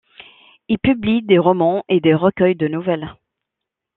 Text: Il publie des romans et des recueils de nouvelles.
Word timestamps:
Il 0.67 0.79
publie 0.79 1.21
des 1.21 1.37
romans 1.37 1.83
et 1.87 1.99
des 1.99 2.15
recueils 2.15 2.55
de 2.55 2.67
nouvelles. 2.67 3.13